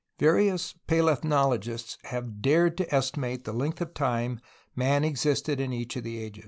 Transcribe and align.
Various 0.17 0.73
palethnologists 0.87 1.99
have 2.05 2.41
dared 2.41 2.75
to 2.77 2.91
estimate 2.91 3.43
the 3.43 3.53
length 3.53 3.81
of 3.81 3.93
time 3.93 4.41
man 4.75 5.03
existed 5.03 5.59
in 5.59 5.71
each 5.73 5.95
of 5.95 6.03
the 6.03 6.17
ages. 6.17 6.39